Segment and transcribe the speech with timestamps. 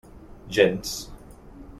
[0.55, 1.05] Gens.